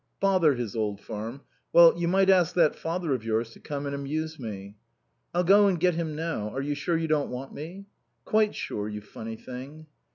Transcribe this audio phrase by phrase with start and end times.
[0.19, 1.41] "Bother his old farm.
[1.71, 4.77] Well you might ask that father of yours to come and amuse me."
[5.31, 6.49] "I'll go and get him now.
[6.49, 7.85] Are you sure you don't want me?"
[8.25, 9.85] "Quite sure, you funny thing."